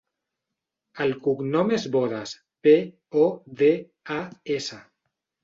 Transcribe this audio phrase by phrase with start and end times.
[1.03, 2.33] El cognom és Bodas:
[2.69, 2.73] be,
[3.25, 3.27] o,
[3.61, 3.71] de,
[4.19, 4.21] a,
[4.59, 4.83] essa.